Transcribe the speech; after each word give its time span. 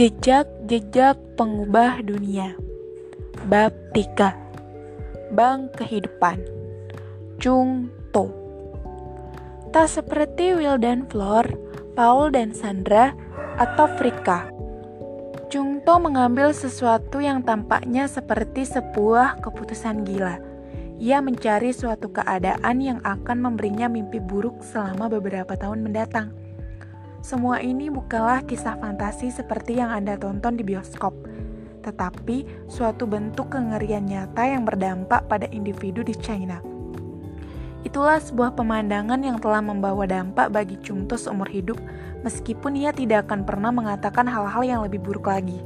Jejak-jejak 0.00 1.36
pengubah 1.36 2.00
dunia. 2.00 2.56
Bab 3.52 3.68
3 3.92 4.32
Bank 5.36 5.76
Kehidupan. 5.76 6.40
Chung 7.36 7.92
To. 8.16 8.32
Tak 9.76 9.92
seperti 9.92 10.56
Will 10.56 10.80
dan 10.80 11.04
Flor, 11.04 11.44
Paul 11.92 12.32
dan 12.32 12.56
Sandra, 12.56 13.12
atau 13.60 13.92
Frika. 14.00 14.48
Chung 15.52 15.84
To 15.84 16.00
mengambil 16.00 16.56
sesuatu 16.56 17.20
yang 17.20 17.44
tampaknya 17.44 18.08
seperti 18.08 18.64
sebuah 18.64 19.44
keputusan 19.44 20.08
gila. 20.08 20.40
Ia 20.96 21.20
mencari 21.20 21.76
suatu 21.76 22.08
keadaan 22.08 22.80
yang 22.80 23.04
akan 23.04 23.52
memberinya 23.52 23.84
mimpi 23.92 24.16
buruk 24.16 24.64
selama 24.64 25.12
beberapa 25.12 25.60
tahun 25.60 25.84
mendatang. 25.84 26.32
Semua 27.20 27.60
ini 27.60 27.92
bukanlah 27.92 28.44
kisah 28.48 28.80
fantasi 28.80 29.28
seperti 29.28 29.76
yang 29.76 29.92
Anda 29.92 30.16
tonton 30.16 30.56
di 30.56 30.64
bioskop, 30.64 31.12
tetapi 31.84 32.66
suatu 32.66 33.04
bentuk 33.04 33.52
kengerian 33.52 34.08
nyata 34.08 34.48
yang 34.48 34.64
berdampak 34.64 35.28
pada 35.28 35.44
individu 35.52 36.00
di 36.00 36.16
China. 36.16 36.64
Itulah 37.84 38.20
sebuah 38.20 38.56
pemandangan 38.56 39.20
yang 39.20 39.40
telah 39.40 39.64
membawa 39.64 40.04
dampak 40.04 40.52
bagi 40.52 40.76
Chungto 40.80 41.16
seumur 41.16 41.48
hidup, 41.48 41.80
meskipun 42.24 42.76
ia 42.76 42.92
tidak 42.92 43.28
akan 43.28 43.44
pernah 43.44 43.72
mengatakan 43.72 44.28
hal-hal 44.28 44.62
yang 44.64 44.80
lebih 44.84 45.00
buruk 45.00 45.28
lagi. 45.28 45.60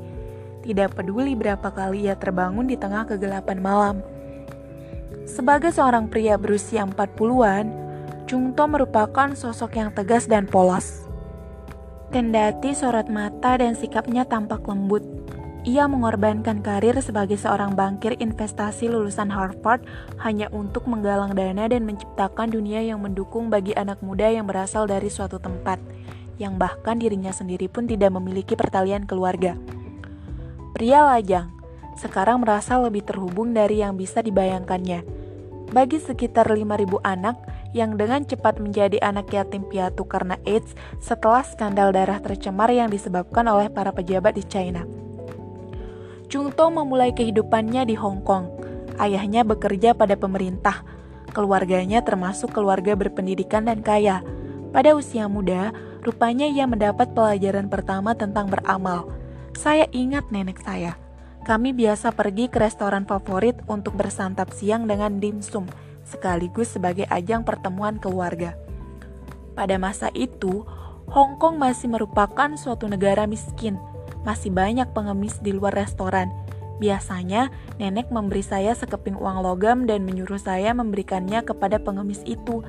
Tidak 0.62 0.94
peduli 0.94 1.34
berapa 1.34 1.70
kali 1.70 2.06
ia 2.06 2.14
terbangun 2.14 2.66
di 2.66 2.78
tengah 2.78 3.06
kegelapan 3.06 3.58
malam 3.58 3.96
sebagai 5.24 5.72
seorang 5.72 6.12
pria 6.12 6.36
berusia 6.36 6.84
40-an, 6.84 7.66
Jungto 8.28 8.64
merupakan 8.68 9.32
sosok 9.32 9.80
yang 9.80 9.90
tegas 9.92 10.28
dan 10.28 10.44
polos. 10.44 11.03
Kendati 12.14 12.78
sorot 12.78 13.10
mata 13.10 13.58
dan 13.58 13.74
sikapnya 13.74 14.22
tampak 14.22 14.62
lembut, 14.70 15.02
ia 15.66 15.90
mengorbankan 15.90 16.62
karir 16.62 16.94
sebagai 17.02 17.34
seorang 17.34 17.74
bankir 17.74 18.14
investasi 18.22 18.86
lulusan 18.86 19.34
Harvard 19.34 19.82
hanya 20.22 20.46
untuk 20.54 20.86
menggalang 20.86 21.34
dana 21.34 21.66
dan 21.66 21.82
menciptakan 21.82 22.54
dunia 22.54 22.86
yang 22.86 23.02
mendukung 23.02 23.50
bagi 23.50 23.74
anak 23.74 23.98
muda 23.98 24.30
yang 24.30 24.46
berasal 24.46 24.86
dari 24.86 25.10
suatu 25.10 25.42
tempat, 25.42 25.82
yang 26.38 26.54
bahkan 26.54 27.02
dirinya 27.02 27.34
sendiri 27.34 27.66
pun 27.66 27.90
tidak 27.90 28.14
memiliki 28.14 28.54
pertalian 28.54 29.10
keluarga. 29.10 29.58
Pria 30.70 31.02
lajang, 31.02 31.50
sekarang 31.98 32.46
merasa 32.46 32.78
lebih 32.78 33.02
terhubung 33.02 33.50
dari 33.58 33.82
yang 33.82 33.98
bisa 33.98 34.22
dibayangkannya. 34.22 35.02
Bagi 35.74 35.98
sekitar 35.98 36.46
5.000 36.46 36.94
anak 37.02 37.53
yang 37.74 37.98
dengan 37.98 38.22
cepat 38.22 38.62
menjadi 38.62 39.02
anak 39.02 39.34
yatim 39.34 39.66
piatu 39.66 40.06
karena 40.06 40.38
AIDS 40.46 40.72
setelah 41.02 41.42
skandal 41.42 41.90
darah 41.90 42.22
tercemar 42.22 42.70
yang 42.70 42.88
disebabkan 42.88 43.44
oleh 43.50 43.66
para 43.68 43.90
pejabat 43.90 44.38
di 44.38 44.46
China. 44.46 44.86
Chung 46.30 46.54
To 46.54 46.70
memulai 46.70 47.10
kehidupannya 47.12 47.84
di 47.84 47.98
Hong 47.98 48.22
Kong. 48.22 48.48
Ayahnya 48.96 49.42
bekerja 49.42 49.92
pada 49.92 50.14
pemerintah. 50.14 50.86
Keluarganya 51.34 52.00
termasuk 52.00 52.54
keluarga 52.54 52.94
berpendidikan 52.94 53.66
dan 53.66 53.82
kaya. 53.82 54.22
Pada 54.70 54.94
usia 54.94 55.26
muda, 55.26 55.74
rupanya 56.06 56.46
ia 56.46 56.64
mendapat 56.70 57.10
pelajaran 57.10 57.66
pertama 57.66 58.14
tentang 58.14 58.46
beramal. 58.46 59.10
Saya 59.58 59.90
ingat 59.90 60.30
nenek 60.30 60.62
saya 60.62 60.94
kami 61.44 61.76
biasa 61.76 62.16
pergi 62.16 62.48
ke 62.48 62.56
restoran 62.56 63.04
favorit 63.04 63.60
untuk 63.68 64.00
bersantap 64.00 64.48
siang 64.56 64.88
dengan 64.88 65.20
dimsum, 65.20 65.68
sekaligus 66.04 66.76
sebagai 66.76 67.08
ajang 67.08 67.42
pertemuan 67.42 67.98
keluarga. 67.98 68.54
Pada 69.54 69.80
masa 69.80 70.10
itu, 70.12 70.66
Hong 71.10 71.36
Kong 71.36 71.60
masih 71.60 71.92
merupakan 71.92 72.48
suatu 72.56 72.88
negara 72.88 73.28
miskin. 73.28 73.76
Masih 74.24 74.48
banyak 74.50 74.88
pengemis 74.96 75.38
di 75.44 75.52
luar 75.52 75.76
restoran. 75.76 76.32
Biasanya, 76.82 77.54
nenek 77.78 78.10
memberi 78.10 78.42
saya 78.42 78.74
sekeping 78.74 79.14
uang 79.14 79.46
logam 79.46 79.86
dan 79.86 80.02
menyuruh 80.02 80.40
saya 80.40 80.74
memberikannya 80.74 81.44
kepada 81.46 81.78
pengemis 81.78 82.18
itu. 82.26 82.66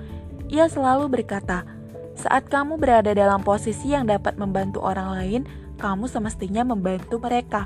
Ia 0.51 0.69
selalu 0.69 1.09
berkata, 1.09 1.65
"Saat 2.13 2.53
kamu 2.53 2.77
berada 2.77 3.17
dalam 3.17 3.41
posisi 3.41 3.97
yang 3.97 4.05
dapat 4.05 4.37
membantu 4.37 4.85
orang 4.85 5.09
lain, 5.17 5.41
kamu 5.81 6.05
semestinya 6.05 6.61
membantu 6.61 7.17
mereka." 7.17 7.65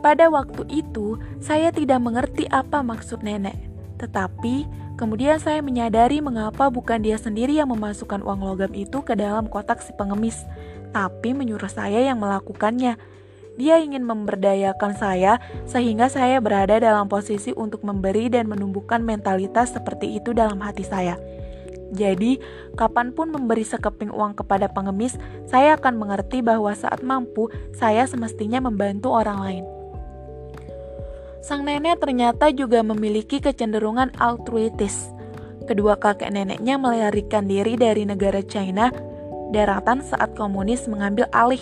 Pada 0.00 0.32
waktu 0.32 0.64
itu, 0.72 1.20
saya 1.44 1.68
tidak 1.68 2.00
mengerti 2.00 2.48
apa 2.48 2.80
maksud 2.80 3.20
nenek. 3.20 3.69
Tetapi, 4.00 4.64
kemudian 4.96 5.36
saya 5.36 5.60
menyadari 5.60 6.24
mengapa 6.24 6.72
bukan 6.72 7.04
dia 7.04 7.20
sendiri 7.20 7.60
yang 7.60 7.68
memasukkan 7.68 8.24
uang 8.24 8.40
logam 8.40 8.72
itu 8.72 9.04
ke 9.04 9.12
dalam 9.12 9.44
kotak 9.44 9.84
si 9.84 9.92
pengemis, 9.92 10.48
tapi 10.96 11.36
menyuruh 11.36 11.68
saya 11.68 12.00
yang 12.00 12.16
melakukannya. 12.16 12.96
Dia 13.60 13.76
ingin 13.76 14.08
memberdayakan 14.08 14.96
saya 14.96 15.36
sehingga 15.68 16.08
saya 16.08 16.40
berada 16.40 16.80
dalam 16.80 17.12
posisi 17.12 17.52
untuk 17.52 17.84
memberi 17.84 18.32
dan 18.32 18.48
menumbuhkan 18.48 19.04
mentalitas 19.04 19.76
seperti 19.76 20.16
itu 20.16 20.32
dalam 20.32 20.64
hati 20.64 20.80
saya. 20.80 21.20
Jadi, 21.90 22.38
kapan 22.78 23.10
pun 23.10 23.34
memberi 23.34 23.66
sekeping 23.66 24.14
uang 24.14 24.38
kepada 24.38 24.70
pengemis, 24.70 25.18
saya 25.50 25.74
akan 25.74 25.98
mengerti 25.98 26.38
bahwa 26.40 26.70
saat 26.72 27.02
mampu, 27.02 27.50
saya 27.74 28.06
semestinya 28.06 28.62
membantu 28.62 29.10
orang 29.10 29.38
lain. 29.42 29.79
Sang 31.40 31.64
nenek 31.64 32.04
ternyata 32.04 32.52
juga 32.52 32.84
memiliki 32.84 33.40
kecenderungan 33.40 34.12
altruitis. 34.20 35.08
Kedua 35.64 35.96
kakek 35.96 36.28
neneknya 36.28 36.76
melarikan 36.76 37.48
diri 37.48 37.80
dari 37.80 38.04
negara 38.04 38.44
China 38.44 38.92
daratan 39.50 40.04
saat 40.04 40.36
komunis 40.38 40.86
mengambil 40.86 41.26
alih 41.32 41.60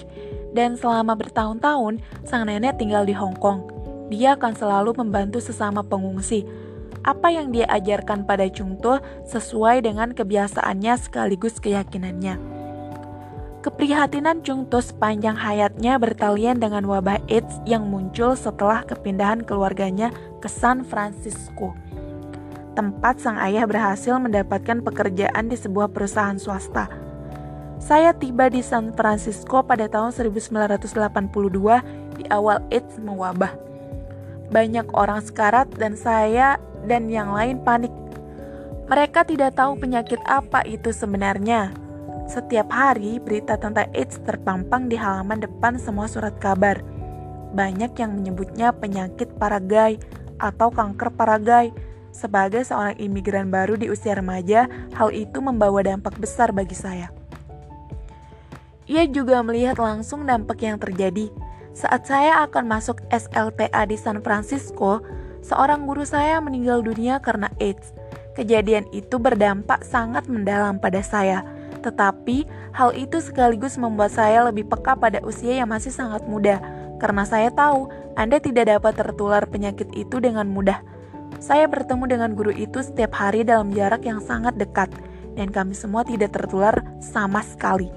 dan 0.53 0.77
selama 0.77 1.17
bertahun-tahun 1.17 2.03
sang 2.27 2.51
nenek 2.51 2.77
tinggal 2.77 3.07
di 3.07 3.15
Hong 3.15 3.37
Kong. 3.39 3.71
Dia 4.09 4.35
akan 4.35 4.57
selalu 4.57 4.97
membantu 4.97 5.39
sesama 5.39 5.85
pengungsi. 5.85 6.43
Apa 7.05 7.31
yang 7.31 7.55
dia 7.55 7.69
ajarkan 7.71 8.27
pada 8.27 8.49
Chung 8.51 8.77
sesuai 9.29 9.85
dengan 9.87 10.13
kebiasaannya 10.13 10.95
sekaligus 10.99 11.61
keyakinannya. 11.63 12.58
Keprihatinan 13.59 14.47
Chung 14.47 14.71
To 14.71 14.79
sepanjang 14.79 15.35
hayatnya 15.35 15.99
bertalian 15.99 16.63
dengan 16.63 16.87
wabah 16.87 17.19
AIDS 17.27 17.59
yang 17.67 17.91
muncul 17.91 18.39
setelah 18.39 18.87
kepindahan 18.87 19.43
keluarganya 19.43 20.15
ke 20.39 20.47
San 20.47 20.87
Francisco. 20.87 21.75
Tempat 22.79 23.19
sang 23.19 23.35
ayah 23.43 23.67
berhasil 23.67 24.15
mendapatkan 24.23 24.79
pekerjaan 24.79 25.51
di 25.51 25.59
sebuah 25.59 25.91
perusahaan 25.91 26.39
swasta. 26.39 26.87
Saya 27.83 28.15
tiba 28.15 28.47
di 28.47 28.63
San 28.63 28.95
Francisco 28.95 29.67
pada 29.67 29.91
tahun 29.91 30.15
1982 30.15 32.15
di 32.15 32.31
awal 32.31 32.63
AIDS 32.71 32.95
mewabah. 33.03 33.59
Banyak 34.55 34.87
orang 34.95 35.19
sekarat 35.19 35.67
dan 35.75 35.99
saya 35.99 36.63
dan 36.87 37.11
yang 37.11 37.35
lain 37.35 37.59
panik. 37.67 37.91
Mereka 38.87 39.27
tidak 39.27 39.59
tahu 39.59 39.75
penyakit 39.83 40.23
apa 40.31 40.63
itu 40.63 40.95
sebenarnya, 40.95 41.88
setiap 42.29 42.69
hari, 42.69 43.17
berita 43.17 43.57
tentang 43.57 43.89
AIDS 43.97 44.21
terpampang 44.21 44.93
di 44.93 45.01
halaman 45.01 45.41
depan 45.41 45.81
semua 45.81 46.05
surat 46.05 46.37
kabar. 46.37 46.77
Banyak 47.57 47.97
yang 47.97 48.21
menyebutnya 48.21 48.77
penyakit 48.77 49.33
paragai 49.41 49.97
atau 50.37 50.69
kanker 50.69 51.09
paragai. 51.17 51.73
Sebagai 52.13 52.69
seorang 52.69 53.01
imigran 53.01 53.49
baru 53.49 53.81
di 53.81 53.89
usia 53.89 54.13
remaja, 54.13 54.69
hal 54.93 55.09
itu 55.09 55.41
membawa 55.41 55.81
dampak 55.81 56.21
besar 56.21 56.53
bagi 56.53 56.77
saya. 56.77 57.09
Ia 58.85 59.09
juga 59.09 59.41
melihat 59.41 59.81
langsung 59.81 60.29
dampak 60.29 60.61
yang 60.61 60.77
terjadi. 60.77 61.33
Saat 61.73 62.13
saya 62.13 62.45
akan 62.45 62.69
masuk 62.69 63.01
SLTA 63.09 63.89
di 63.89 63.97
San 63.97 64.21
Francisco, 64.21 65.01
seorang 65.41 65.89
guru 65.89 66.05
saya 66.05 66.45
meninggal 66.45 66.85
dunia 66.85 67.25
karena 67.25 67.49
AIDS. 67.57 67.97
Kejadian 68.37 68.85
itu 68.93 69.17
berdampak 69.17 69.81
sangat 69.81 70.29
mendalam 70.29 70.77
pada 70.77 71.01
saya 71.01 71.58
tetapi, 71.89 72.45
hal 72.77 72.93
itu 72.93 73.19
sekaligus 73.25 73.81
membuat 73.81 74.13
saya 74.13 74.45
lebih 74.45 74.69
peka 74.69 74.95
pada 75.01 75.25
usia 75.25 75.57
yang 75.57 75.73
masih 75.73 75.89
sangat 75.89 76.29
muda, 76.29 76.61
karena 77.01 77.25
saya 77.25 77.49
tahu 77.49 77.89
Anda 78.13 78.37
tidak 78.39 78.69
dapat 78.69 78.93
tertular 79.01 79.49
penyakit 79.49 79.89
itu 79.97 80.21
dengan 80.21 80.45
mudah. 80.53 80.85
Saya 81.41 81.65
bertemu 81.65 82.05
dengan 82.05 82.31
guru 82.37 82.53
itu 82.53 82.85
setiap 82.85 83.17
hari 83.17 83.47
dalam 83.47 83.73
jarak 83.73 84.05
yang 84.05 84.21
sangat 84.21 84.61
dekat, 84.61 84.93
dan 85.33 85.49
kami 85.49 85.73
semua 85.73 86.05
tidak 86.05 86.37
tertular 86.37 86.85
sama 87.01 87.41
sekali. 87.41 87.89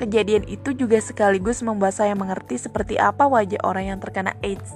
Kejadian 0.00 0.48
itu 0.48 0.72
juga 0.72 0.98
sekaligus 0.98 1.60
membuat 1.60 1.94
saya 1.94 2.16
mengerti 2.16 2.58
seperti 2.58 2.96
apa 2.98 3.28
wajah 3.28 3.60
orang 3.62 3.94
yang 3.94 3.98
terkena 4.00 4.34
AIDS. 4.40 4.74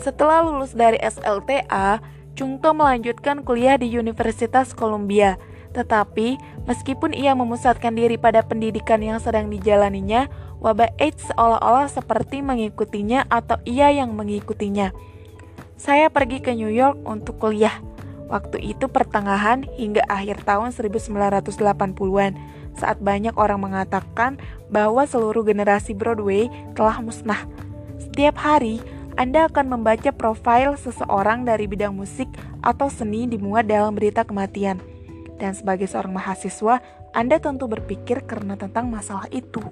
Setelah 0.00 0.46
lulus 0.46 0.72
dari 0.72 0.96
SLTA, 1.02 2.00
Chung 2.34 2.58
To 2.58 2.74
melanjutkan 2.74 3.46
kuliah 3.46 3.78
di 3.78 3.86
Universitas 3.94 4.74
Columbia 4.74 5.38
tetapi, 5.74 6.38
meskipun 6.70 7.10
ia 7.10 7.34
memusatkan 7.34 7.98
diri 7.98 8.14
pada 8.14 8.46
pendidikan 8.46 9.02
yang 9.02 9.18
sedang 9.18 9.50
dijalaninya, 9.50 10.30
wabah 10.62 10.94
AIDS 11.02 11.28
seolah-olah 11.34 11.90
seperti 11.90 12.40
mengikutinya 12.46 13.26
atau 13.26 13.58
ia 13.66 13.90
yang 13.90 14.14
mengikutinya. 14.14 14.94
Saya 15.74 16.06
pergi 16.08 16.38
ke 16.38 16.54
New 16.54 16.70
York 16.70 17.02
untuk 17.02 17.42
kuliah. 17.42 17.82
Waktu 18.30 18.62
itu 18.62 18.88
pertengahan 18.88 19.66
hingga 19.76 20.06
akhir 20.06 20.46
tahun 20.46 20.70
1980-an. 20.72 22.32
saat 22.74 22.98
banyak 22.98 23.38
orang 23.38 23.70
mengatakan 23.70 24.34
bahwa 24.66 25.06
seluruh 25.06 25.46
generasi 25.46 25.94
Broadway 25.94 26.50
telah 26.74 26.98
musnah. 26.98 27.46
Setiap 28.02 28.34
hari, 28.34 28.82
Anda 29.14 29.46
akan 29.46 29.78
membaca 29.78 30.10
profil 30.10 30.74
seseorang 30.74 31.46
dari 31.46 31.70
bidang 31.70 31.94
musik 31.94 32.26
atau 32.66 32.90
seni 32.90 33.30
dimuat 33.30 33.70
dalam 33.70 33.94
berita 33.94 34.26
kematian. 34.26 34.93
Dan 35.38 35.52
sebagai 35.54 35.90
seorang 35.90 36.14
mahasiswa, 36.14 36.78
Anda 37.14 37.38
tentu 37.42 37.66
berpikir 37.66 38.26
karena 38.26 38.54
tentang 38.54 38.90
masalah 38.90 39.26
itu. 39.30 39.62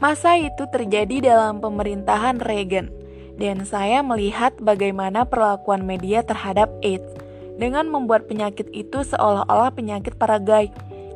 Masa 0.00 0.34
itu 0.34 0.66
terjadi 0.66 1.32
dalam 1.32 1.62
pemerintahan 1.62 2.42
Reagan, 2.42 2.90
dan 3.38 3.62
saya 3.62 4.02
melihat 4.02 4.56
bagaimana 4.58 5.24
perlakuan 5.28 5.86
media 5.86 6.26
terhadap 6.26 6.72
AIDS. 6.82 7.06
Dengan 7.56 7.86
membuat 7.86 8.26
penyakit 8.26 8.66
itu 8.72 9.04
seolah-olah 9.04 9.70
penyakit 9.76 10.16
para 10.16 10.40
gay 10.40 10.72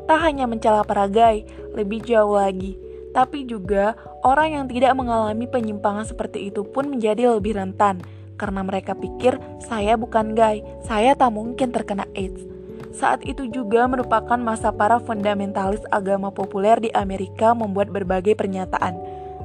tak 0.06 0.23
hanya 0.23 0.47
mencela 0.47 0.87
para 0.87 1.11
gay, 1.11 1.43
lebih 1.75 1.99
jauh 2.06 2.38
lagi, 2.38 2.79
tapi 3.11 3.43
juga 3.43 3.99
orang 4.23 4.55
yang 4.55 4.65
tidak 4.71 4.94
mengalami 4.94 5.50
penyimpangan 5.50 6.06
seperti 6.06 6.49
itu 6.49 6.62
pun 6.62 6.87
menjadi 6.87 7.35
lebih 7.37 7.59
rentan. 7.59 8.00
Karena 8.38 8.62
mereka 8.62 8.94
pikir 8.94 9.41
saya 9.59 9.99
bukan 9.99 10.38
gay, 10.38 10.62
saya 10.87 11.19
tak 11.19 11.35
mungkin 11.35 11.75
terkena 11.75 12.06
AIDS. 12.15 12.56
Saat 12.96 13.28
itu 13.28 13.44
juga 13.52 13.84
merupakan 13.84 14.40
masa 14.40 14.72
para 14.72 14.96
fundamentalis 14.96 15.84
agama 15.93 16.32
populer 16.32 16.81
di 16.81 16.88
Amerika 16.96 17.52
membuat 17.52 17.93
berbagai 17.93 18.32
pernyataan, 18.40 18.96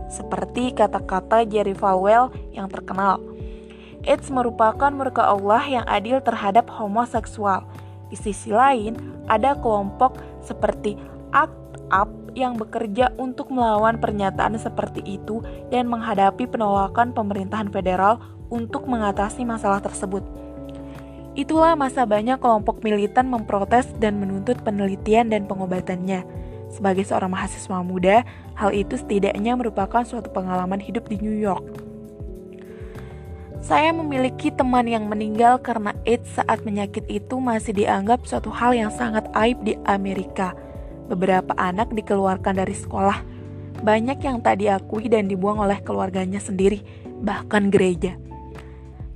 seperti 0.08 0.72
kata-kata 0.72 1.44
Jerry 1.44 1.76
Falwell 1.76 2.32
yang 2.56 2.72
terkenal. 2.72 3.20
AIDS 4.08 4.32
merupakan 4.32 4.88
murka 4.90 5.28
Allah 5.28 5.68
yang 5.68 5.86
adil 5.86 6.24
terhadap 6.24 6.72
homoseksual. 6.72 7.68
Di 8.08 8.16
sisi 8.16 8.56
lain, 8.56 8.96
ada 9.28 9.52
kelompok 9.60 10.16
seperti 10.40 10.96
Act 11.36 11.54
Up 11.92 12.08
yang 12.32 12.56
bekerja 12.56 13.12
untuk 13.20 13.52
melawan 13.52 14.00
pernyataan 14.00 14.56
seperti 14.56 15.04
itu 15.04 15.44
dan 15.68 15.92
menghadapi 15.92 16.48
penolakan 16.48 17.12
pemerintahan 17.12 17.68
federal 17.68 18.24
untuk 18.48 18.88
mengatasi 18.88 19.44
masalah 19.44 19.84
tersebut. 19.84 20.24
Itulah 21.32 21.80
masa 21.80 22.04
banyak 22.04 22.44
kelompok 22.44 22.84
militan 22.84 23.32
memprotes 23.32 23.88
dan 24.04 24.20
menuntut 24.20 24.60
penelitian 24.68 25.32
dan 25.32 25.48
pengobatannya. 25.48 26.28
Sebagai 26.72 27.08
seorang 27.08 27.32
mahasiswa 27.32 27.80
muda, 27.84 28.28
hal 28.56 28.72
itu 28.76 29.00
setidaknya 29.00 29.56
merupakan 29.56 30.04
suatu 30.04 30.28
pengalaman 30.28 30.80
hidup 30.80 31.08
di 31.08 31.20
New 31.24 31.36
York. 31.36 31.92
Saya 33.62 33.94
memiliki 33.94 34.50
teman 34.50 34.90
yang 34.90 35.06
meninggal 35.06 35.62
karena 35.62 35.94
AIDS 36.04 36.36
saat 36.36 36.66
penyakit 36.66 37.06
itu 37.08 37.38
masih 37.38 37.78
dianggap 37.78 38.26
suatu 38.26 38.50
hal 38.50 38.74
yang 38.74 38.90
sangat 38.90 39.30
aib 39.38 39.62
di 39.62 39.78
Amerika. 39.86 40.52
Beberapa 41.08 41.54
anak 41.56 41.94
dikeluarkan 41.94 42.58
dari 42.58 42.76
sekolah. 42.76 43.22
Banyak 43.86 44.20
yang 44.20 44.44
tak 44.44 44.60
diakui 44.60 45.08
dan 45.08 45.30
dibuang 45.30 45.62
oleh 45.64 45.80
keluarganya 45.80 46.42
sendiri, 46.42 46.82
bahkan 47.22 47.70
gereja. 47.70 48.18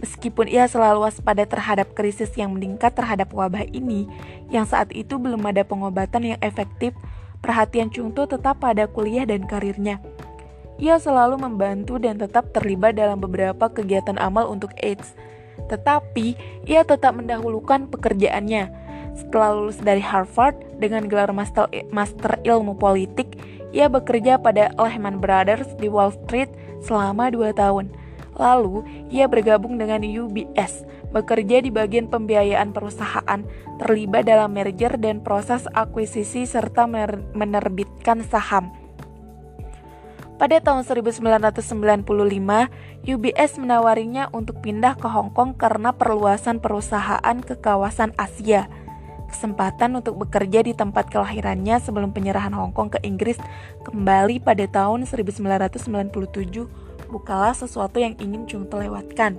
Meskipun 0.04 0.52
ia 0.52 0.68
selalu 0.68 1.08
waspada 1.08 1.48
terhadap 1.48 1.96
krisis 1.96 2.30
yang 2.36 2.52
meningkat 2.52 2.92
terhadap 2.92 3.32
wabah 3.32 3.64
ini, 3.72 4.12
yang 4.52 4.68
saat 4.68 4.92
itu 4.92 5.16
belum 5.16 5.40
ada 5.48 5.64
pengobatan 5.64 6.36
yang 6.36 6.40
efektif, 6.44 6.92
perhatian 7.40 7.88
Cunto 7.88 8.28
tetap 8.28 8.60
pada 8.60 8.92
kuliah 8.92 9.24
dan 9.24 9.48
karirnya. 9.48 10.04
Ia 10.76 11.00
selalu 11.00 11.40
membantu 11.40 11.96
dan 11.96 12.20
tetap 12.20 12.52
terlibat 12.52 13.00
dalam 13.00 13.24
beberapa 13.24 13.72
kegiatan 13.72 14.20
amal 14.20 14.52
untuk 14.52 14.76
AIDS. 14.84 15.16
Tetapi, 15.72 16.36
ia 16.68 16.84
tetap 16.84 17.16
mendahulukan 17.16 17.88
pekerjaannya. 17.88 18.68
Setelah 19.16 19.56
lulus 19.56 19.80
dari 19.80 20.04
Harvard 20.04 20.60
dengan 20.76 21.08
gelar 21.08 21.32
master, 21.32 21.72
master 21.96 22.36
ilmu 22.44 22.76
politik, 22.76 23.40
ia 23.72 23.88
bekerja 23.88 24.36
pada 24.36 24.76
Lehman 24.76 25.24
Brothers 25.24 25.72
di 25.80 25.88
Wall 25.88 26.12
Street 26.28 26.52
selama 26.84 27.32
dua 27.32 27.56
tahun. 27.56 27.88
Lalu, 28.36 28.84
ia 29.08 29.32
bergabung 29.32 29.80
dengan 29.80 30.04
UBS, 30.04 30.84
bekerja 31.16 31.64
di 31.64 31.72
bagian 31.72 32.12
pembiayaan 32.12 32.76
perusahaan, 32.76 33.42
terlibat 33.80 34.28
dalam 34.28 34.52
merger 34.52 35.00
dan 35.00 35.24
proses 35.24 35.64
akuisisi 35.72 36.44
serta 36.44 36.84
menerbitkan 37.32 38.28
saham. 38.28 38.76
Pada 40.36 40.60
tahun 40.60 40.84
1995, 40.84 42.04
UBS 43.08 43.52
menawarinya 43.56 44.28
untuk 44.36 44.60
pindah 44.60 45.00
ke 45.00 45.08
Hong 45.08 45.32
Kong 45.32 45.56
karena 45.56 45.96
perluasan 45.96 46.60
perusahaan 46.60 47.40
ke 47.40 47.56
kawasan 47.56 48.12
Asia. 48.20 48.68
Kesempatan 49.32 49.96
untuk 49.96 50.20
bekerja 50.20 50.60
di 50.60 50.76
tempat 50.76 51.08
kelahirannya 51.08 51.80
sebelum 51.80 52.12
penyerahan 52.12 52.52
Hong 52.52 52.76
Kong 52.76 52.92
ke 52.92 53.00
Inggris 53.08 53.40
kembali 53.88 54.44
pada 54.44 54.68
tahun 54.68 55.08
1997 55.08 56.85
bukanlah 57.08 57.54
sesuatu 57.54 58.02
yang 58.02 58.18
ingin 58.18 58.46
Chung 58.50 58.66
terlewatkan. 58.70 59.38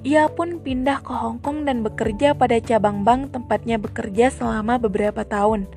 Ia 0.00 0.32
pun 0.32 0.64
pindah 0.64 1.04
ke 1.04 1.12
Hong 1.12 1.44
Kong 1.44 1.68
dan 1.68 1.84
bekerja 1.84 2.32
pada 2.32 2.56
cabang 2.56 3.04
bank 3.04 3.36
tempatnya 3.36 3.76
bekerja 3.76 4.32
selama 4.32 4.80
beberapa 4.80 5.28
tahun. 5.28 5.68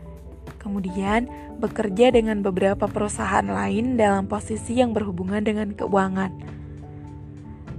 Kemudian, 0.64 1.28
bekerja 1.60 2.16
dengan 2.16 2.40
beberapa 2.40 2.88
perusahaan 2.88 3.44
lain 3.44 4.00
dalam 4.00 4.32
posisi 4.32 4.80
yang 4.80 4.96
berhubungan 4.96 5.44
dengan 5.44 5.76
keuangan. 5.76 6.32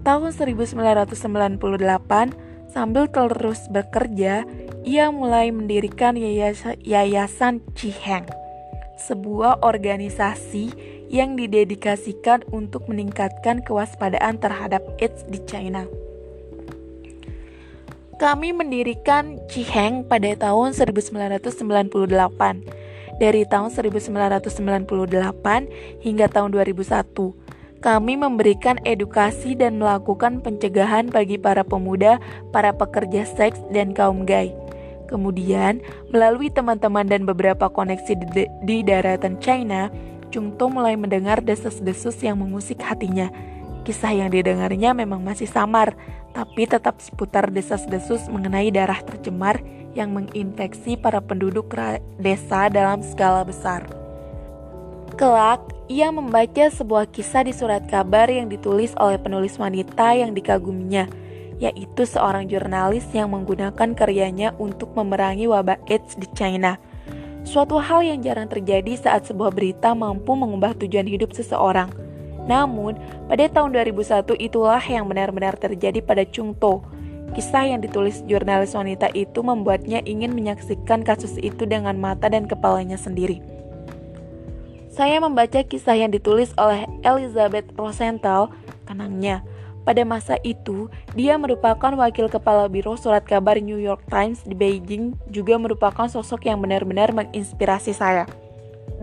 Tahun 0.05 0.31
1998, 0.37 1.57
sambil 2.69 3.09
terus 3.09 3.65
bekerja, 3.73 4.45
ia 4.85 5.07
mulai 5.09 5.49
mendirikan 5.49 6.13
Yayasan 6.85 7.65
Ciheng, 7.73 8.29
sebuah 9.01 9.65
organisasi 9.65 10.77
yang 11.15 11.39
didedikasikan 11.39 12.43
untuk 12.51 12.91
meningkatkan 12.91 13.63
kewaspadaan 13.63 14.43
terhadap 14.43 14.83
AIDS 14.99 15.23
di 15.31 15.39
China. 15.47 15.87
Kami 18.19 18.51
mendirikan 18.51 19.39
Ciheng 19.47 20.03
pada 20.11 20.35
tahun 20.35 20.75
1998 20.75 21.95
dari 23.23 23.47
tahun 23.47 23.71
1998 23.71 26.03
hingga 26.03 26.27
tahun 26.27 26.51
2001. 26.51 27.45
Kami 27.85 28.17
memberikan 28.17 28.81
edukasi 28.83 29.55
dan 29.55 29.77
melakukan 29.77 30.41
pencegahan 30.41 31.13
bagi 31.13 31.37
para 31.37 31.63
pemuda, 31.63 32.17
para 32.49 32.73
pekerja 32.73 33.29
seks, 33.29 33.61
dan 33.71 33.93
kaum 33.93 34.25
gay. 34.25 34.57
Kemudian, 35.05 35.85
melalui 36.09 36.49
teman-teman 36.49 37.05
dan 37.05 37.29
beberapa 37.29 37.69
koneksi 37.69 38.17
di, 38.33 38.49
di 38.65 38.81
daratan 38.81 39.37
China, 39.37 39.93
Chungto 40.35 40.67
mulai 40.67 40.99
mendengar 40.99 41.39
desas-desus 41.47 42.19
yang 42.19 42.43
mengusik 42.43 42.83
hatinya. 42.83 43.31
Kisah 43.87 44.11
yang 44.11 44.35
didengarnya 44.35 44.91
memang 44.91 45.23
masih 45.23 45.47
samar, 45.47 45.95
tapi 46.35 46.67
tetap 46.67 46.99
seputar 46.99 47.55
desas-desus 47.55 48.27
mengenai 48.27 48.75
darah 48.75 48.99
tercemar 48.99 49.63
yang 49.95 50.11
menginfeksi 50.11 50.99
para 50.99 51.23
penduduk 51.23 51.71
desa 52.19 52.67
dalam 52.67 52.99
skala 53.07 53.47
besar. 53.47 53.87
Kelak, 55.15 55.63
ia 55.87 56.11
membaca 56.11 56.67
sebuah 56.67 57.15
kisah 57.15 57.47
di 57.47 57.55
surat 57.55 57.87
kabar 57.87 58.27
yang 58.27 58.51
ditulis 58.51 58.91
oleh 58.99 59.23
penulis 59.23 59.55
wanita 59.55 60.19
yang 60.19 60.35
dikaguminya, 60.35 61.07
yaitu 61.63 62.11
seorang 62.11 62.51
jurnalis 62.51 63.07
yang 63.15 63.31
menggunakan 63.31 63.95
karyanya 63.95 64.51
untuk 64.59 64.91
memerangi 64.99 65.47
wabah 65.47 65.79
AIDS 65.87 66.19
di 66.19 66.27
China. 66.35 66.75
Suatu 67.45 67.77
hal 67.77 68.03
yang 68.03 68.25
jarang 68.25 68.49
terjadi 68.49 68.97
saat 68.97 69.29
sebuah 69.29 69.53
berita 69.53 69.93
mampu 69.93 70.33
mengubah 70.33 70.75
tujuan 70.81 71.05
hidup 71.05 71.37
seseorang. 71.37 71.93
Namun, 72.45 72.97
pada 73.29 73.49
tahun 73.49 73.73
2001 73.73 74.37
itulah 74.37 74.81
yang 74.81 75.09
benar-benar 75.09 75.57
terjadi 75.57 76.01
pada 76.05 76.25
Chung 76.29 76.53
To, 76.61 76.85
Kisah 77.35 77.67
yang 77.67 77.83
ditulis 77.83 78.23
jurnalis 78.31 78.79
wanita 78.79 79.11
itu 79.11 79.43
membuatnya 79.43 79.99
ingin 80.07 80.31
menyaksikan 80.39 81.03
kasus 81.03 81.35
itu 81.43 81.67
dengan 81.67 81.99
mata 81.99 82.31
dan 82.31 82.47
kepalanya 82.47 82.95
sendiri. 82.95 83.43
Saya 84.95 85.19
membaca 85.19 85.67
kisah 85.67 85.99
yang 85.99 86.15
ditulis 86.15 86.55
oleh 86.55 86.87
Elizabeth 87.03 87.67
Rosenthal, 87.75 88.55
kenangnya. 88.87 89.43
Pada 89.85 90.01
masa 90.09 90.41
itu, 90.41 90.89
dia 91.13 91.37
merupakan 91.37 91.93
wakil 91.93 92.33
kepala 92.33 92.73
biro 92.73 92.97
surat 92.97 93.21
kabar 93.21 93.61
New 93.61 93.77
York 93.77 94.09
Times 94.09 94.41
di 94.41 94.57
Beijing, 94.57 95.13
juga 95.29 95.61
merupakan 95.61 96.09
sosok 96.09 96.49
yang 96.49 96.65
benar-benar 96.65 97.13
menginspirasi 97.13 97.93
saya. 97.93 98.25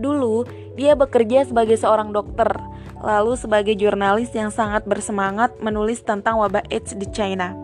Dulu, 0.02 0.42
dia 0.74 0.98
bekerja 0.98 1.46
sebagai 1.46 1.78
seorang 1.78 2.10
dokter, 2.10 2.50
lalu 2.98 3.38
sebagai 3.38 3.78
jurnalis 3.78 4.34
yang 4.34 4.50
sangat 4.50 4.82
bersemangat 4.82 5.54
menulis 5.62 6.02
tentang 6.02 6.42
wabah 6.42 6.66
AIDS 6.66 6.98
di 6.98 7.06
China. 7.14 7.54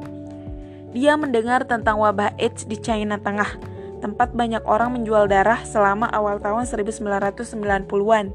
Dia 0.94 1.18
mendengar 1.18 1.66
tentang 1.66 1.98
wabah 1.98 2.38
AIDS 2.38 2.70
di 2.70 2.78
China 2.78 3.18
Tengah, 3.18 3.58
tempat 3.98 4.30
banyak 4.30 4.62
orang 4.62 4.94
menjual 4.94 5.26
darah 5.26 5.66
selama 5.66 6.06
awal 6.14 6.38
tahun 6.38 6.70
1990-an. 6.70 8.30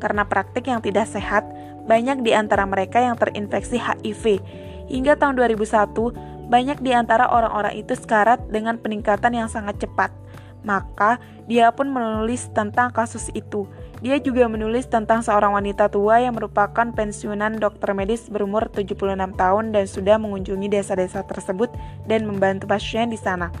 Karena 0.00 0.22
praktik 0.24 0.70
yang 0.70 0.80
tidak 0.80 1.10
sehat, 1.10 1.44
banyak 1.90 2.22
di 2.22 2.30
antara 2.30 2.62
mereka 2.62 3.02
yang 3.02 3.18
terinfeksi 3.18 3.74
HIV. 3.74 4.38
Hingga 4.86 5.18
tahun 5.18 5.34
2001, 5.34 6.46
banyak 6.46 6.78
di 6.78 6.94
antara 6.94 7.26
orang-orang 7.26 7.82
itu 7.82 7.98
sekarat 7.98 8.46
dengan 8.46 8.78
peningkatan 8.78 9.34
yang 9.34 9.50
sangat 9.50 9.82
cepat. 9.82 10.14
Maka, 10.62 11.18
dia 11.50 11.74
pun 11.74 11.90
menulis 11.90 12.46
tentang 12.54 12.94
kasus 12.94 13.26
itu. 13.34 13.66
Dia 14.00 14.16
juga 14.22 14.48
menulis 14.48 14.88
tentang 14.88 15.20
seorang 15.20 15.56
wanita 15.58 15.90
tua 15.92 16.22
yang 16.22 16.38
merupakan 16.38 16.88
pensiunan 16.94 17.58
dokter 17.58 17.92
medis 17.92 18.30
berumur 18.32 18.70
76 18.70 18.96
tahun 19.36 19.64
dan 19.76 19.84
sudah 19.84 20.16
mengunjungi 20.16 20.72
desa-desa 20.72 21.26
tersebut 21.26 21.68
dan 22.08 22.24
membantu 22.24 22.70
pasien 22.70 23.12
di 23.12 23.18
sana. 23.20 23.52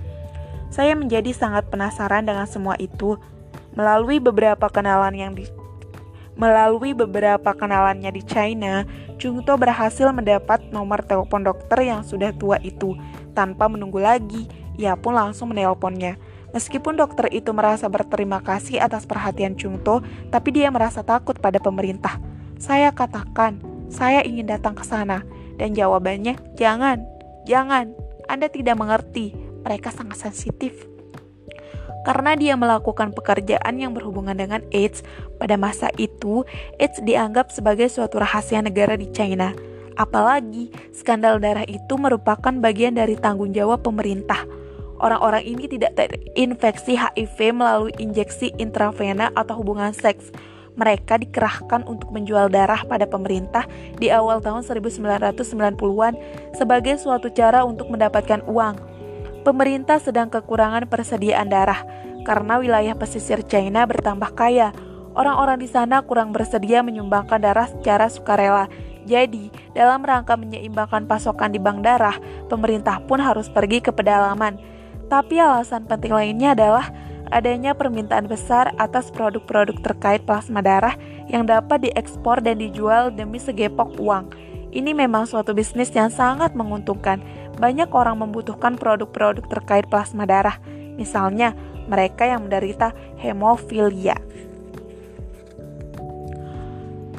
Saya 0.70 0.94
menjadi 0.94 1.34
sangat 1.34 1.66
penasaran 1.68 2.24
dengan 2.24 2.46
semua 2.46 2.78
itu. 2.78 3.18
Melalui 3.74 4.18
beberapa 4.18 4.66
kenalan 4.66 5.14
yang 5.14 5.32
Melalui 6.40 6.96
beberapa 6.96 7.52
kenalannya 7.52 8.08
di 8.16 8.24
China, 8.24 8.88
Jungto 9.20 9.60
berhasil 9.60 10.08
mendapat 10.08 10.72
nomor 10.72 11.04
telepon 11.04 11.44
dokter 11.44 11.84
yang 11.84 12.00
sudah 12.00 12.32
tua 12.32 12.56
itu. 12.64 12.96
Tanpa 13.36 13.68
menunggu 13.68 14.00
lagi, 14.00 14.48
ia 14.80 14.96
pun 14.96 15.12
langsung 15.12 15.52
menelponnya. 15.52 16.16
Meskipun 16.56 16.96
dokter 16.96 17.28
itu 17.28 17.52
merasa 17.52 17.92
berterima 17.92 18.40
kasih 18.40 18.80
atas 18.80 19.04
perhatian 19.04 19.52
Chungto, 19.52 20.00
tapi 20.32 20.56
dia 20.56 20.72
merasa 20.72 21.04
takut 21.04 21.36
pada 21.36 21.60
pemerintah. 21.60 22.16
Saya 22.56 22.88
katakan, 22.88 23.60
saya 23.92 24.24
ingin 24.24 24.48
datang 24.48 24.72
ke 24.72 24.82
sana. 24.82 25.20
Dan 25.60 25.76
jawabannya, 25.76 26.40
jangan, 26.56 27.04
jangan, 27.44 27.92
Anda 28.32 28.48
tidak 28.48 28.80
mengerti. 28.80 29.36
Mereka 29.60 29.92
sangat 29.92 30.16
sensitif. 30.16 30.88
Karena 32.06 32.32
dia 32.36 32.56
melakukan 32.56 33.12
pekerjaan 33.12 33.76
yang 33.76 33.92
berhubungan 33.92 34.36
dengan 34.36 34.64
AIDS, 34.72 35.04
pada 35.36 35.60
masa 35.60 35.92
itu, 36.00 36.48
AIDS 36.80 37.00
dianggap 37.04 37.52
sebagai 37.52 37.92
suatu 37.92 38.20
rahasia 38.20 38.64
negara 38.64 38.96
di 38.96 39.08
China. 39.12 39.52
Apalagi, 40.00 40.72
skandal 40.96 41.36
darah 41.42 41.68
itu 41.68 42.00
merupakan 42.00 42.52
bagian 42.56 42.96
dari 42.96 43.20
tanggung 43.20 43.52
jawab 43.52 43.84
pemerintah 43.84 44.48
orang-orang 45.00 45.42
ini 45.48 45.64
tidak 45.66 45.96
terinfeksi 45.96 46.94
HIV 46.94 47.56
melalui 47.56 47.92
injeksi 47.96 48.52
intravena 48.60 49.32
atau 49.34 49.58
hubungan 49.58 49.90
seks. 49.96 50.30
Mereka 50.78 51.20
dikerahkan 51.20 51.84
untuk 51.84 52.14
menjual 52.14 52.48
darah 52.48 52.86
pada 52.86 53.04
pemerintah 53.04 53.66
di 53.98 54.08
awal 54.08 54.38
tahun 54.38 54.64
1990-an 54.64 56.14
sebagai 56.56 56.94
suatu 56.96 57.28
cara 57.34 57.66
untuk 57.66 57.90
mendapatkan 57.90 58.46
uang. 58.46 58.89
Pemerintah 59.40 59.96
sedang 59.98 60.28
kekurangan 60.28 60.84
persediaan 60.86 61.48
darah 61.48 61.82
karena 62.28 62.60
wilayah 62.60 62.94
pesisir 62.96 63.40
China 63.44 63.88
bertambah 63.88 64.36
kaya. 64.36 64.72
Orang-orang 65.10 65.58
di 65.58 65.66
sana 65.66 66.06
kurang 66.06 66.30
bersedia 66.30 66.86
menyumbangkan 66.86 67.42
darah 67.42 67.66
secara 67.66 68.06
sukarela. 68.06 68.70
Jadi, 69.08 69.50
dalam 69.74 70.06
rangka 70.06 70.38
menyeimbangkan 70.38 71.10
pasokan 71.10 71.50
di 71.50 71.58
bank 71.58 71.82
darah, 71.82 72.14
pemerintah 72.46 73.02
pun 73.02 73.18
harus 73.18 73.50
pergi 73.50 73.82
ke 73.82 73.90
pedalaman 73.90 74.60
tapi 75.10 75.42
alasan 75.42 75.90
penting 75.90 76.14
lainnya 76.14 76.54
adalah 76.54 76.86
adanya 77.34 77.74
permintaan 77.74 78.30
besar 78.30 78.70
atas 78.78 79.10
produk-produk 79.10 79.74
terkait 79.82 80.22
plasma 80.22 80.62
darah 80.62 80.94
yang 81.26 81.50
dapat 81.50 81.90
diekspor 81.90 82.38
dan 82.38 82.62
dijual 82.62 83.10
demi 83.10 83.42
segepok 83.42 83.98
uang. 83.98 84.30
Ini 84.70 84.94
memang 84.94 85.26
suatu 85.26 85.50
bisnis 85.50 85.90
yang 85.90 86.14
sangat 86.14 86.54
menguntungkan. 86.54 87.18
Banyak 87.60 87.92
orang 87.92 88.24
membutuhkan 88.24 88.80
produk-produk 88.80 89.44
terkait 89.44 89.84
plasma 89.92 90.24
darah, 90.24 90.56
misalnya 90.96 91.52
mereka 91.84 92.24
yang 92.24 92.48
menderita 92.48 92.96
hemofilia. 93.20 94.16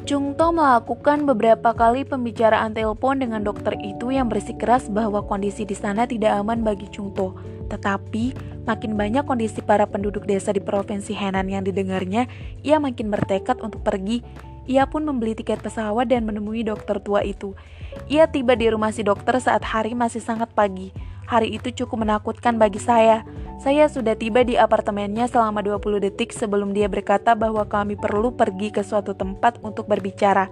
Jungto 0.02 0.50
melakukan 0.50 1.30
beberapa 1.30 1.70
kali 1.70 2.02
pembicaraan 2.02 2.74
telepon 2.74 3.22
dengan 3.22 3.46
dokter 3.46 3.78
itu 3.78 4.10
yang 4.10 4.26
bersikeras 4.26 4.90
bahwa 4.90 5.22
kondisi 5.22 5.62
di 5.62 5.78
sana 5.78 6.10
tidak 6.10 6.42
aman 6.42 6.66
bagi 6.66 6.90
Jungto. 6.90 7.38
Tetapi, 7.70 8.34
makin 8.66 8.98
banyak 8.98 9.22
kondisi 9.22 9.62
para 9.62 9.86
penduduk 9.86 10.26
desa 10.26 10.50
di 10.50 10.58
Provinsi 10.58 11.14
Henan 11.14 11.46
yang 11.46 11.62
didengarnya, 11.62 12.26
ia 12.66 12.82
makin 12.82 13.14
bertekad 13.14 13.62
untuk 13.62 13.86
pergi. 13.86 14.26
Ia 14.70 14.86
pun 14.86 15.02
membeli 15.02 15.34
tiket 15.34 15.58
pesawat 15.58 16.06
dan 16.06 16.22
menemui 16.22 16.62
dokter 16.62 17.02
tua 17.02 17.26
itu. 17.26 17.58
Ia 18.06 18.30
tiba 18.30 18.54
di 18.54 18.70
rumah 18.70 18.94
si 18.94 19.02
dokter 19.02 19.36
saat 19.42 19.66
hari 19.66 19.92
masih 19.92 20.22
sangat 20.22 20.50
pagi. 20.54 20.94
Hari 21.26 21.54
itu 21.54 21.72
cukup 21.84 22.06
menakutkan 22.06 22.58
bagi 22.58 22.78
saya. 22.78 23.26
Saya 23.62 23.86
sudah 23.86 24.18
tiba 24.18 24.42
di 24.42 24.58
apartemennya 24.58 25.30
selama 25.30 25.62
20 25.62 26.02
detik 26.02 26.34
sebelum 26.34 26.74
dia 26.74 26.90
berkata 26.90 27.38
bahwa 27.38 27.62
kami 27.62 27.94
perlu 27.94 28.34
pergi 28.34 28.74
ke 28.74 28.82
suatu 28.82 29.14
tempat 29.14 29.62
untuk 29.62 29.86
berbicara. 29.86 30.50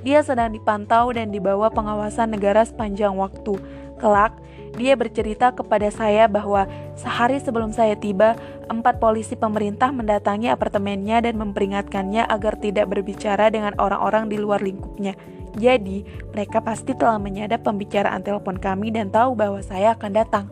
Dia 0.00 0.24
sedang 0.24 0.48
dipantau 0.48 1.12
dan 1.12 1.28
dibawa 1.28 1.68
pengawasan 1.68 2.32
negara 2.32 2.64
sepanjang 2.64 3.12
waktu. 3.12 3.60
Kelak, 4.00 4.32
dia 4.80 4.96
bercerita 4.96 5.52
kepada 5.52 5.92
saya 5.92 6.24
bahwa 6.24 6.64
sehari 6.96 7.36
sebelum 7.36 7.74
saya 7.74 7.98
tiba, 8.00 8.38
empat 8.72 8.96
polisi 8.96 9.36
pemerintah 9.36 9.92
mendatangi 9.92 10.48
apartemennya 10.48 11.20
dan 11.20 11.36
memperingatkannya 11.36 12.24
agar 12.24 12.56
tidak 12.56 12.88
berbicara 12.88 13.52
dengan 13.52 13.76
orang-orang 13.76 14.32
di 14.32 14.40
luar 14.40 14.64
lingkupnya. 14.64 15.12
Jadi, 15.58 16.06
mereka 16.30 16.62
pasti 16.62 16.94
telah 16.94 17.18
menyadap 17.18 17.66
pembicaraan 17.66 18.22
telepon 18.22 18.56
kami 18.56 18.94
dan 18.94 19.10
tahu 19.10 19.34
bahwa 19.34 19.58
saya 19.60 19.98
akan 19.98 20.12
datang. 20.14 20.46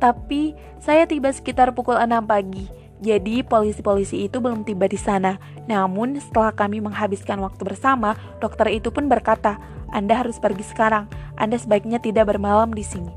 Tapi, 0.00 0.56
saya 0.80 1.04
tiba 1.04 1.28
sekitar 1.28 1.76
pukul 1.76 2.00
6 2.00 2.24
pagi. 2.24 2.77
Jadi, 2.98 3.46
polisi-polisi 3.46 4.26
itu 4.26 4.42
belum 4.42 4.66
tiba 4.66 4.90
di 4.90 4.98
sana. 4.98 5.38
Namun, 5.70 6.18
setelah 6.18 6.50
kami 6.50 6.82
menghabiskan 6.82 7.38
waktu 7.38 7.62
bersama, 7.62 8.18
dokter 8.42 8.66
itu 8.74 8.90
pun 8.90 9.06
berkata, 9.06 9.62
"Anda 9.94 10.18
harus 10.18 10.42
pergi 10.42 10.66
sekarang. 10.66 11.06
Anda 11.38 11.62
sebaiknya 11.62 12.02
tidak 12.02 12.34
bermalam 12.34 12.74
di 12.74 12.82
sini." 12.82 13.14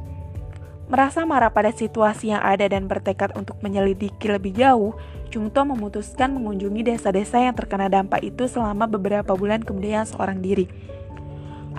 Merasa 0.92 1.24
marah 1.24 1.56
pada 1.56 1.72
situasi 1.72 2.36
yang 2.36 2.44
ada 2.44 2.68
dan 2.68 2.86
bertekad 2.86 3.34
untuk 3.40 3.58
menyelidiki 3.64 4.28
lebih 4.28 4.52
jauh, 4.54 4.92
Jungto 5.32 5.64
memutuskan 5.64 6.36
mengunjungi 6.36 6.84
desa-desa 6.84 7.40
yang 7.40 7.56
terkena 7.56 7.88
dampak 7.88 8.20
itu 8.20 8.52
selama 8.52 8.84
beberapa 8.84 9.32
bulan 9.32 9.64
kemudian 9.64 10.04
seorang 10.04 10.44
diri. 10.44 10.68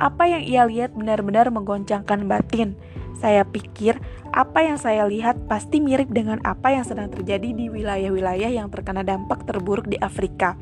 Apa 0.01 0.25
yang 0.25 0.41
ia 0.41 0.65
lihat 0.65 0.97
benar-benar 0.97 1.53
menggoncangkan 1.53 2.25
batin. 2.25 2.73
Saya 3.23 3.47
pikir 3.47 4.03
apa 4.35 4.67
yang 4.67 4.83
saya 4.83 5.07
lihat 5.07 5.47
pasti 5.47 5.79
mirip 5.79 6.11
dengan 6.11 6.43
apa 6.43 6.75
yang 6.75 6.83
sedang 6.83 7.07
terjadi 7.07 7.55
di 7.55 7.71
wilayah-wilayah 7.71 8.51
yang 8.51 8.67
terkena 8.67 9.07
dampak 9.07 9.47
terburuk 9.47 9.87
di 9.87 9.95
Afrika. 10.03 10.59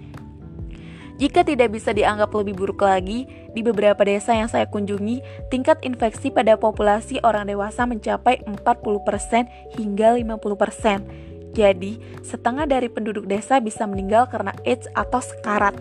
Jika 1.16 1.44
tidak 1.44 1.76
bisa 1.76 1.92
dianggap 1.92 2.32
lebih 2.32 2.56
buruk 2.56 2.80
lagi, 2.80 3.28
di 3.52 3.60
beberapa 3.60 4.00
desa 4.04 4.32
yang 4.32 4.48
saya 4.48 4.64
kunjungi, 4.68 5.48
tingkat 5.52 5.80
infeksi 5.84 6.32
pada 6.32 6.56
populasi 6.56 7.20
orang 7.20 7.44
dewasa 7.44 7.84
mencapai 7.84 8.40
40% 8.48 9.76
hingga 9.76 10.16
50%. 10.16 11.52
Jadi, 11.52 12.00
setengah 12.24 12.64
dari 12.64 12.88
penduduk 12.88 13.28
desa 13.28 13.60
bisa 13.60 13.84
meninggal 13.84 14.32
karena 14.32 14.56
AIDS 14.64 14.88
atau 14.96 15.20
sekarat. 15.20 15.76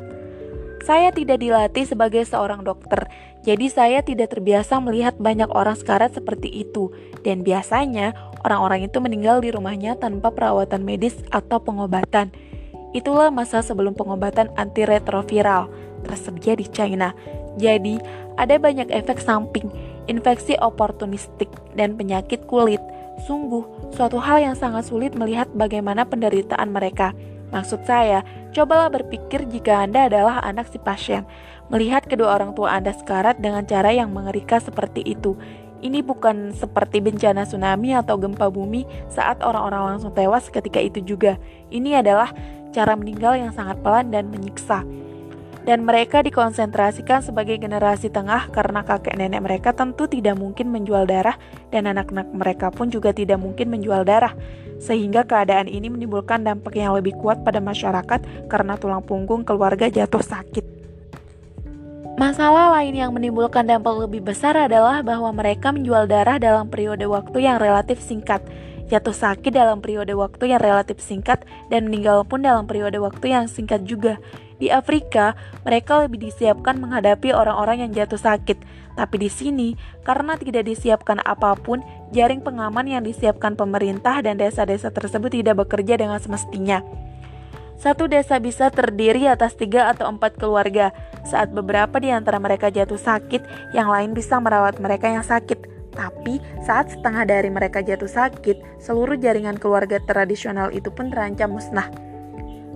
Saya 0.84 1.12
tidak 1.16 1.40
dilatih 1.40 1.88
sebagai 1.88 2.24
seorang 2.28 2.64
dokter, 2.68 3.08
jadi 3.40 3.72
saya 3.72 4.00
tidak 4.04 4.36
terbiasa 4.36 4.84
melihat 4.84 5.16
banyak 5.16 5.48
orang 5.56 5.80
sekarat 5.80 6.12
seperti 6.12 6.52
itu. 6.52 6.92
Dan 7.24 7.44
biasanya, 7.44 8.12
orang-orang 8.44 8.92
itu 8.92 9.00
meninggal 9.00 9.40
di 9.40 9.56
rumahnya 9.56 9.96
tanpa 9.96 10.32
perawatan 10.36 10.84
medis 10.84 11.16
atau 11.32 11.64
pengobatan. 11.64 12.36
Itulah 12.92 13.32
masa 13.32 13.64
sebelum 13.64 13.96
pengobatan 13.96 14.52
antiretroviral 14.60 15.72
tersedia 16.04 16.54
di 16.56 16.68
China. 16.68 17.16
Jadi, 17.56 18.00
ada 18.40 18.56
banyak 18.56 18.92
efek 18.92 19.20
samping, 19.20 19.68
infeksi 20.08 20.56
oportunistik, 20.60 21.52
dan 21.76 21.96
penyakit 21.96 22.44
kulit. 22.48 22.80
Sungguh, 23.28 23.64
suatu 23.92 24.16
hal 24.20 24.40
yang 24.40 24.56
sangat 24.56 24.88
sulit 24.88 25.12
melihat 25.16 25.52
bagaimana 25.52 26.08
penderitaan 26.08 26.72
mereka. 26.72 27.12
Maksud 27.52 27.84
saya, 27.84 28.24
cobalah 28.56 28.88
berpikir 28.94 29.50
jika 29.50 29.84
Anda 29.84 30.08
adalah 30.08 30.40
anak 30.46 30.72
si 30.72 30.80
pasien. 30.80 31.26
Melihat 31.70 32.10
kedua 32.10 32.34
orang 32.34 32.58
tua 32.58 32.74
Anda 32.74 32.98
sekarat 32.98 33.38
dengan 33.38 33.62
cara 33.70 33.94
yang 33.94 34.10
mengerikan 34.10 34.58
seperti 34.58 35.06
itu. 35.06 35.38
Ini 35.80 36.02
bukan 36.04 36.52
seperti 36.52 37.00
bencana 37.00 37.48
tsunami 37.48 37.96
atau 37.96 38.20
gempa 38.20 38.52
bumi 38.52 38.84
saat 39.08 39.40
orang-orang 39.46 39.96
langsung 39.96 40.12
tewas 40.12 40.50
ketika 40.50 40.82
itu 40.82 41.00
juga. 41.06 41.38
Ini 41.70 42.02
adalah 42.02 42.34
cara 42.74 42.98
meninggal 42.98 43.38
yang 43.38 43.54
sangat 43.54 43.80
pelan 43.86 44.10
dan 44.10 44.28
menyiksa. 44.34 44.84
Dan 45.64 45.86
mereka 45.86 46.26
dikonsentrasikan 46.26 47.22
sebagai 47.22 47.62
generasi 47.62 48.10
tengah 48.10 48.50
karena 48.50 48.82
kakek 48.82 49.14
nenek 49.14 49.46
mereka 49.46 49.70
tentu 49.70 50.10
tidak 50.10 50.42
mungkin 50.42 50.74
menjual 50.74 51.06
darah 51.06 51.38
dan 51.70 51.86
anak-anak 51.86 52.26
mereka 52.34 52.74
pun 52.74 52.90
juga 52.90 53.14
tidak 53.14 53.38
mungkin 53.38 53.70
menjual 53.70 54.02
darah 54.02 54.34
sehingga 54.82 55.28
keadaan 55.30 55.70
ini 55.70 55.92
menimbulkan 55.94 56.42
dampak 56.42 56.74
yang 56.74 56.98
lebih 56.98 57.14
kuat 57.22 57.46
pada 57.46 57.62
masyarakat 57.62 58.50
karena 58.50 58.74
tulang 58.82 59.06
punggung 59.06 59.46
keluarga 59.46 59.86
jatuh 59.92 60.26
sakit. 60.26 60.79
Masalah 62.20 62.76
lain 62.76 63.00
yang 63.00 63.16
menimbulkan 63.16 63.64
dampak 63.64 63.96
lebih 63.96 64.20
besar 64.20 64.52
adalah 64.52 65.00
bahwa 65.00 65.32
mereka 65.32 65.72
menjual 65.72 66.04
darah 66.04 66.36
dalam 66.36 66.68
periode 66.68 67.08
waktu 67.08 67.48
yang 67.48 67.64
relatif 67.64 68.04
singkat, 68.04 68.44
jatuh 68.92 69.16
sakit 69.16 69.56
dalam 69.56 69.80
periode 69.80 70.12
waktu 70.20 70.52
yang 70.52 70.60
relatif 70.60 71.00
singkat, 71.00 71.48
dan 71.72 71.88
meninggal 71.88 72.28
pun 72.28 72.44
dalam 72.44 72.68
periode 72.68 73.00
waktu 73.00 73.32
yang 73.32 73.48
singkat 73.48 73.88
juga. 73.88 74.20
Di 74.60 74.68
Afrika, 74.68 75.40
mereka 75.64 76.04
lebih 76.04 76.20
disiapkan 76.28 76.76
menghadapi 76.84 77.32
orang-orang 77.32 77.88
yang 77.88 78.04
jatuh 78.04 78.20
sakit. 78.20 78.60
Tapi 79.00 79.16
di 79.16 79.32
sini, 79.32 79.68
karena 80.04 80.36
tidak 80.36 80.68
disiapkan 80.68 81.24
apa 81.24 81.56
pun, 81.56 81.80
jaring 82.12 82.44
pengaman 82.44 82.84
yang 82.84 83.08
disiapkan 83.08 83.56
pemerintah 83.56 84.20
dan 84.20 84.36
desa-desa 84.36 84.92
tersebut 84.92 85.32
tidak 85.32 85.64
bekerja 85.64 85.96
dengan 85.96 86.20
semestinya. 86.20 86.84
Satu 87.80 88.12
desa 88.12 88.44
bisa 88.44 88.68
terdiri 88.68 89.24
atas 89.32 89.56
tiga 89.56 89.88
atau 89.88 90.12
empat 90.12 90.36
keluarga. 90.36 90.92
Saat 91.24 91.56
beberapa 91.56 91.96
di 92.04 92.12
antara 92.12 92.36
mereka 92.36 92.68
jatuh 92.68 93.00
sakit, 93.00 93.72
yang 93.72 93.88
lain 93.88 94.12
bisa 94.12 94.36
merawat 94.36 94.84
mereka 94.84 95.08
yang 95.08 95.24
sakit. 95.24 95.64
Tapi 95.96 96.44
saat 96.60 96.92
setengah 96.92 97.24
dari 97.24 97.48
mereka 97.48 97.80
jatuh 97.80 98.12
sakit, 98.12 98.84
seluruh 98.84 99.16
jaringan 99.16 99.56
keluarga 99.56 99.96
tradisional 100.04 100.76
itu 100.76 100.92
pun 100.92 101.08
terancam 101.08 101.56
musnah. 101.56 102.09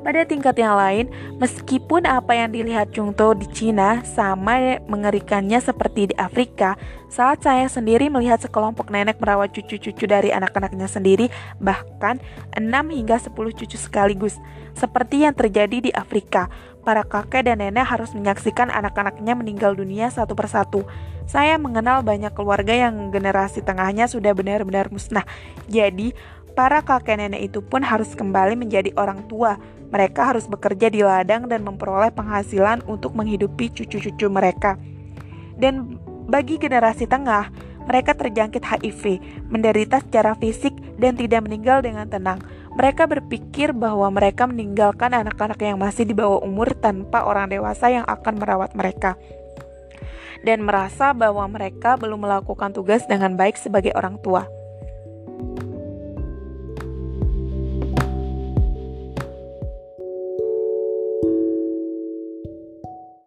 Pada 0.04 0.28
tingkat 0.28 0.60
yang 0.60 0.76
lain, 0.76 1.08
meskipun 1.40 2.04
apa 2.04 2.36
yang 2.36 2.52
dilihat 2.52 2.92
Chungto 2.92 3.32
di 3.40 3.48
Cina 3.56 4.04
sama 4.04 4.76
mengerikannya 4.84 5.64
seperti 5.64 6.12
di 6.12 6.16
Afrika, 6.20 6.76
saat 7.08 7.48
saya 7.48 7.72
sendiri 7.72 8.12
melihat 8.12 8.44
sekelompok 8.44 8.92
nenek 8.92 9.24
merawat 9.24 9.56
cucu-cucu 9.56 10.04
dari 10.04 10.36
anak-anaknya 10.36 10.92
sendiri, 10.92 11.32
bahkan 11.64 12.20
6 12.52 12.68
hingga 12.92 13.16
10 13.16 13.32
cucu 13.32 13.80
sekaligus, 13.80 14.36
seperti 14.76 15.24
yang 15.24 15.32
terjadi 15.32 15.88
di 15.88 15.92
Afrika. 15.96 16.52
Para 16.84 17.08
kakek 17.08 17.48
dan 17.48 17.64
nenek 17.64 17.88
harus 17.88 18.12
menyaksikan 18.12 18.68
anak-anaknya 18.68 19.40
meninggal 19.40 19.72
dunia 19.72 20.12
satu 20.12 20.36
persatu. 20.36 20.84
Saya 21.24 21.56
mengenal 21.56 22.04
banyak 22.04 22.36
keluarga 22.36 22.76
yang 22.76 23.08
generasi 23.08 23.64
tengahnya 23.64 24.12
sudah 24.12 24.36
benar-benar 24.36 24.92
musnah. 24.92 25.24
Jadi, 25.72 26.12
para 26.54 26.86
kakek 26.86 27.20
nenek 27.20 27.52
itu 27.52 27.60
pun 27.60 27.82
harus 27.82 28.14
kembali 28.14 28.58
menjadi 28.58 28.94
orang 28.96 29.26
tua 29.28 29.58
mereka 29.94 30.34
harus 30.34 30.50
bekerja 30.50 30.90
di 30.90 31.06
ladang 31.06 31.46
dan 31.46 31.62
memperoleh 31.62 32.10
penghasilan 32.10 32.82
untuk 32.90 33.14
menghidupi 33.14 33.70
cucu-cucu 33.70 34.26
mereka. 34.26 34.82
Dan 35.54 36.02
bagi 36.26 36.58
generasi 36.58 37.06
tengah, 37.06 37.54
mereka 37.86 38.18
terjangkit 38.18 38.66
HIV, 38.66 39.22
menderita 39.54 40.02
secara 40.02 40.34
fisik, 40.34 40.74
dan 40.98 41.14
tidak 41.14 41.46
meninggal 41.46 41.86
dengan 41.86 42.10
tenang. 42.10 42.42
Mereka 42.74 43.06
berpikir 43.06 43.70
bahwa 43.70 44.10
mereka 44.10 44.50
meninggalkan 44.50 45.14
anak-anak 45.14 45.62
yang 45.62 45.78
masih 45.78 46.10
di 46.10 46.18
bawah 46.18 46.42
umur 46.42 46.74
tanpa 46.74 47.22
orang 47.30 47.54
dewasa 47.54 47.94
yang 47.94 48.06
akan 48.10 48.42
merawat 48.42 48.74
mereka, 48.74 49.14
dan 50.42 50.66
merasa 50.66 51.14
bahwa 51.14 51.46
mereka 51.46 52.02
belum 52.02 52.26
melakukan 52.26 52.74
tugas 52.74 53.06
dengan 53.06 53.38
baik 53.38 53.62
sebagai 53.62 53.94
orang 53.94 54.18
tua. 54.26 54.63